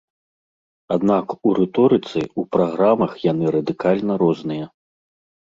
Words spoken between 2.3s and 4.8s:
у праграмах яны радыкальна розныя.